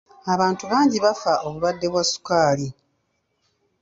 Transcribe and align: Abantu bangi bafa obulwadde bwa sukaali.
Abantu 0.33 0.63
bangi 0.71 0.97
bafa 1.05 1.33
obulwadde 1.45 1.87
bwa 1.91 2.03
sukaali. 2.11 2.67